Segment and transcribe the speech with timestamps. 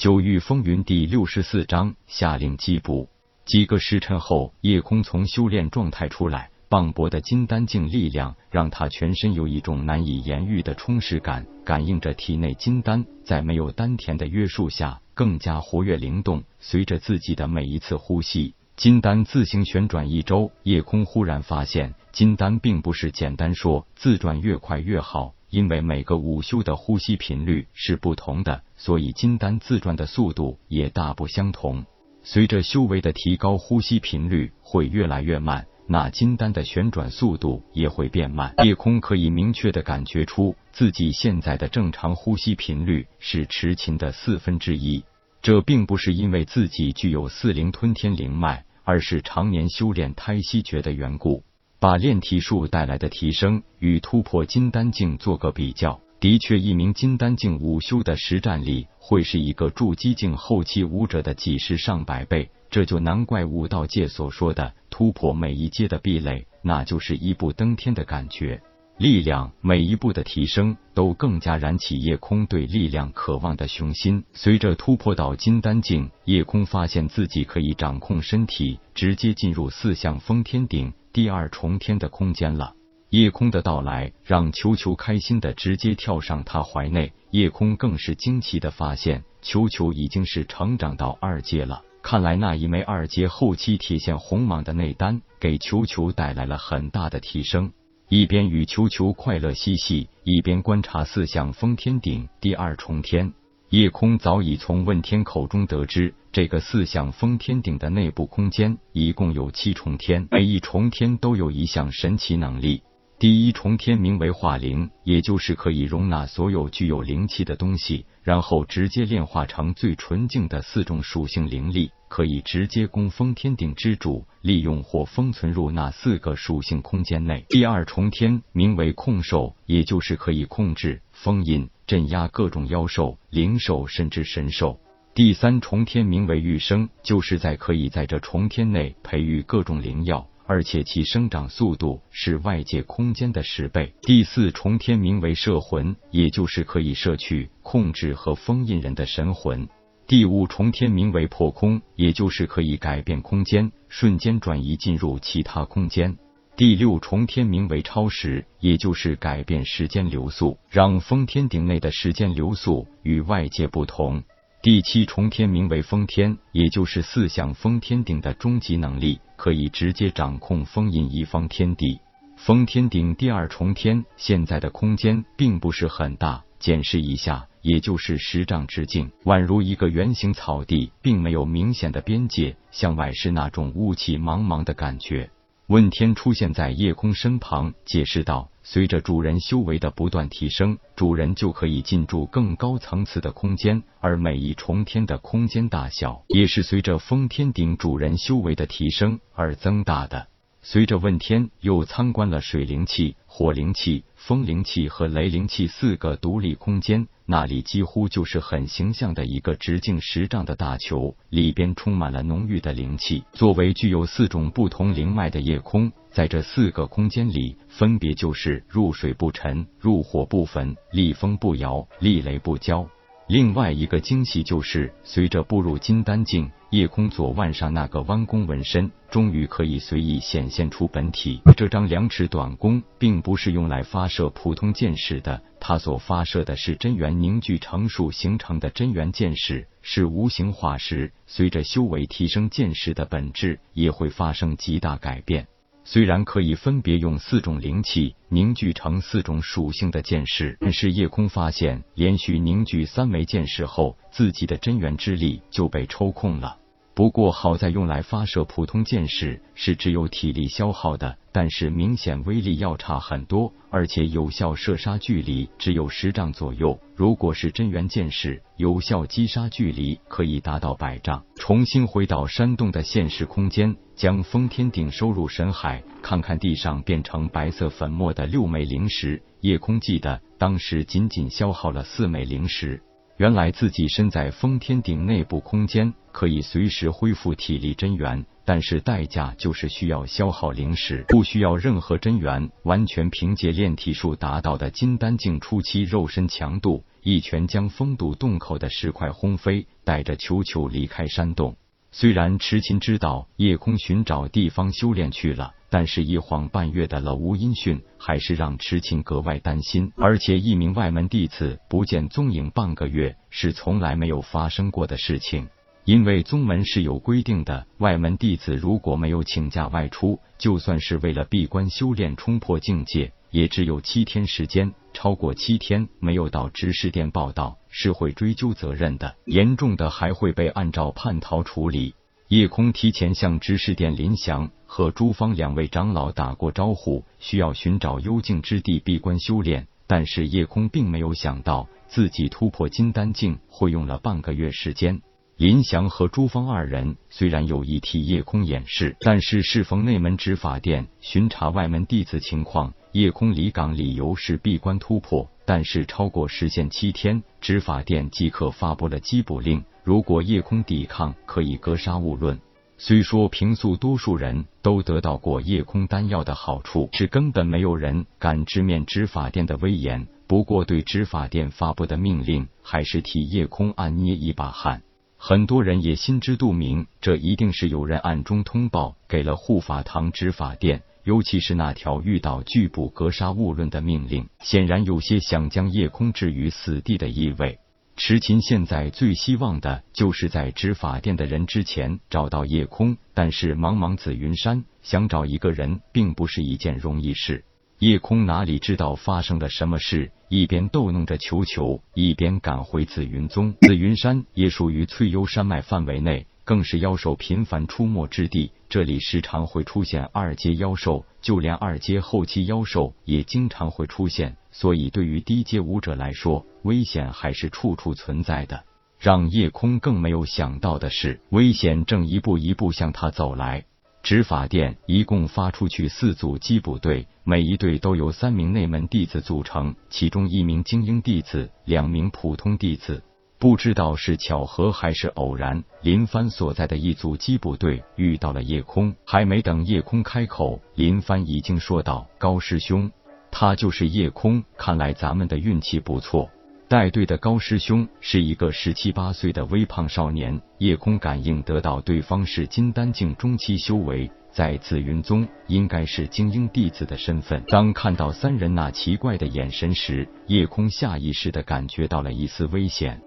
[0.00, 3.10] 九域风云第六十四章下令缉捕。
[3.44, 16.44] 几个时辰后，夜空从修炼状态出来，磅礴的金丹境力量让他全身有一种难以言喻的充实感，感应着体内金丹在没有丹田的约束下更加活跃灵动。
[16.60, 20.50] 随着自己的每一次呼吸，金丹自行旋转一周。
[20.62, 31.84] 夜空忽然发现，金丹并不是简单说自转越快越好，因为每个午休的呼吸频率是不同的，所以金丹自转的速度也大不相同。
[32.22, 38.54] 随着修为的提高，呼吸频率会越来越慢，那金丹的旋转速度也会变慢。
[38.62, 45.02] 夜空可以明确的感觉出自己现在的正常呼吸频率是持琴的四分之一。
[45.42, 51.42] 这并不是因为自己具有四灵吞天灵脉，而是常年修炼胎息诀的缘故，
[51.80, 55.98] 把炼体术带来的提升与突破金丹境做个比较。
[56.20, 68.60] 的确，一名金丹境武修的实战力会是一个筑基境后期武者的几十上百倍，这就难怪武道界所说的突破每一阶的壁垒，那就是一步登天的感觉。
[68.98, 74.22] 力量每一步的提升，都更加燃起夜空对力量渴望的雄心。
[74.34, 82.74] 随着突破到金丹境，夜空发现自己可以掌控身体，直接进入四象封天顶第二重天的空间了。
[83.10, 91.82] 夜空的到来让球球开心的直接跳上他怀内，夜空更是惊奇的发现球球已经是成长到二阶了。
[92.02, 97.72] 看来那一枚二阶后期铁线红蟒的内丹给球球带来了很大的提升。
[98.08, 103.32] 一边与球球快乐嬉戏，一边观察四象封天顶第二重天。
[103.70, 112.82] 夜空早已从问天口中得知，这个四象封天顶的内部空间一共有七重天，每一重天都有一项神奇能力。
[113.20, 127.44] 第一重天名为化灵，也就是可以容纳所有具有灵气的东西，然后直接炼化成最纯净的四种属性灵力，可以直接供封天顶之主利用或封存入那四个属性空间内。
[127.50, 134.78] 第二重天名为控兽，也就是可以控制、封印、镇压各种妖兽、灵兽甚至神兽。
[135.12, 140.24] 第三重天名为育生，就是在可以在这重天内培育各种灵药。
[140.46, 143.92] 而且其生长速度是外界空间的十倍。
[144.02, 149.68] 第四重天名为摄魂，也就是可以摄取、控制和封印人的神魂。
[150.06, 156.16] 第五重天名为破空，也就是可以改变空间，瞬间转移进入其他空间。
[156.60, 164.22] 第六重天名为超时，也就是改变时间流速，让封天顶内的时间流速与外界不同。
[164.60, 171.98] 第七重天名为封天，也就是四象封天顶的终极能力，可以直接掌控封印一方天地。
[172.36, 185.30] 封天顶第二重天现在的空间并不是很大，检视一下，也就是十丈之境，宛如一个圆形草地，并没有明显的边界，向外是那种雾气茫茫的感觉。
[185.70, 200.26] 问天出现在夜空身旁，解释道：“随着主人修为的不断提升，主人就可以进驻更高层次的空间，而每一重天的空间大小也是随着封天顶主人修为的提升而增大的。”
[200.62, 213.24] 随着问天又参观了水灵气、火灵气、风灵气和雷灵气四个独立空间，那里几乎就是很形象的一个直径十丈的大球，里边充满了浓郁的灵气。
[213.32, 222.86] 作为具有四种不同灵脉的夜空，在这四个空间里，分别就是入水不沉、入火不焚、立风不摇、立雷不焦。
[223.30, 231.40] 另外一个惊喜就是，随着步入金丹境，夜空左腕上那个弯弓纹身终于可以随意显现出本体。
[231.56, 241.12] 这张两尺短弓并不是用来发射普通箭矢的，它所发射的是真元凝聚成数形成的真元箭矢，是无形化石。
[241.28, 245.46] 随着修为提升，箭矢的本质也会发生极大改变。
[245.92, 256.59] 虽然可以分别用四种灵气凝聚成四种属性的剑士，但是夜空发现，连续凝聚三枚剑士后，自己的真元之力就被抽空了。
[257.00, 266.78] 不过好在用来发射普通箭矢是只有体力消耗的，但是明显威力要差很多，而且有效射杀距离只有十丈左右。
[266.94, 271.24] 如果是真元剑士，有效击杀距离可以达到百丈。
[271.36, 279.22] 重新回到山洞的现实空间，将封天顶收入神海，看看地上变成白色粉末的六枚灵石。
[279.40, 282.82] 夜空记得当时仅仅消耗了四枚灵石。
[283.20, 301.54] 原来自己身在封天顶内部空间，可以随时恢复体力真元，但是代价就是需要消耗灵石，不需要任何真元，完全凭借炼体术达到的金丹境初期肉身强度，一拳将封堵洞口的石块轰飞，带着球球离开山洞。
[301.92, 309.92] 虽然池琴知道夜空寻找地方修炼去了，但是一晃半月的了无音讯，还是让池琴格外担心。
[309.96, 315.48] 而且一名外门弟子不见踪影半个月，是从来没有发生过的事情。
[315.84, 324.72] 因为宗门是有规定的，外门弟子如果没有请假外出，就算是为了闭关修炼、冲破境界，也只有七天时间。
[325.02, 331.94] 超过七天没有到执事殿报道，是会追究责任的，严重的还会被按照叛逃处理。
[332.28, 345.00] 叶空提前向执事殿林祥和朱芳两位长老打过招呼，需要寻找幽静之地闭关修炼，但是叶空并没有想到自己突破金丹境会用了半个月时间。
[345.38, 359.62] 林祥和朱芳二人虽然有意替叶空掩饰，但是适逢内门执法殿巡查外门弟子情况，夜空离岗理由是闭关突破，但是超过时限七天，执法殿即刻发布了缉捕令。
[359.84, 362.40] 如果夜空抵抗，可以格杀勿论。
[362.78, 370.08] 虽说平素多数人都得到过夜空丹药的好处，是根本没有人敢直面执法殿的威严。
[370.26, 374.82] 不过，对执法殿发布的命令，还是替夜空暗捏一把汗。
[375.16, 387.58] 很多人也心知肚明，这一定是有人暗中通报给了护法堂执法殿，尤其是那条遇到拒捕格杀勿论的命令，显然有些想将夜空置于死地的意味。
[387.96, 397.44] 池琴现在最希望的就是在执法殿的人之前找到夜空，但是茫茫紫云山，想找一个人并不是一件容易事。
[397.78, 400.12] 夜空哪里知道发生了什么事？
[400.28, 403.54] 一边逗弄着球球，一边赶回紫云宗。
[403.60, 408.52] 紫云山也属于翠幽山脉范围内，更是妖兽频繁出没之地。
[408.70, 414.36] 这里时常会出现二阶妖兽，就连二阶后期妖兽也经常会出现。
[414.52, 418.62] 所以，对于低阶武者来说，危险还是处处存在的。
[419.00, 423.64] 让夜空更没有想到的是，危险正一步一步向他走来。
[424.04, 433.02] 执法殿一共发出去四组缉捕队，每一队都由三名内门弟子组成，其中一名精英弟子，两名普通弟子。
[433.40, 442.92] 不知道是巧合还是偶然，林帆所在的一组缉捕队遇到了夜空，还没等夜空开口，林帆已经说道：“高师兄，
[443.30, 446.28] 他就是夜空，看来咱们的运气不错。”
[446.68, 457.42] 带队的高师兄是一个十七八岁的微胖少年，夜空感应得到对方是金丹境中期修为，在紫云宗应该是精英弟子的身份。
[457.48, 463.00] 当看到三人那奇怪的眼神时，夜空下意识的感觉到了一丝危险。